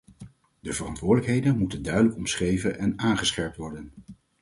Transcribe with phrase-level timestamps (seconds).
[0.59, 3.91] De verantwoordelijkheden moeten duidelijk omschreven en aangescherpt worden.